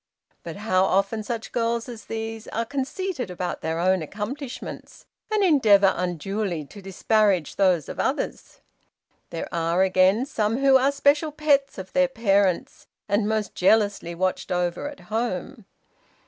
But 0.41 0.55
how 0.55 0.85
often 0.85 1.21
such 1.21 1.51
girls 1.51 1.87
as 1.87 2.05
these 2.05 2.47
are 2.47 2.65
conceited 2.65 3.29
about 3.29 3.61
their 3.61 3.77
own 3.77 4.01
accomplishments, 4.01 5.05
and 5.31 5.43
endeavor 5.43 5.93
unduly 5.95 6.65
to 6.65 6.81
disparage 6.81 7.55
those 7.55 7.87
of 7.87 7.99
others! 7.99 8.61
There 9.29 9.47
are 9.53 9.83
again 9.83 10.25
some 10.25 10.57
who 10.57 10.75
are 10.75 10.91
special 10.91 11.31
pets 11.31 11.77
of 11.77 11.93
their 11.93 12.07
parents, 12.07 12.87
and 13.07 13.29
most 13.29 13.53
jealously 13.53 14.15
watched 14.15 14.51
over 14.51 14.89
at 14.89 15.01
home. 15.01 15.65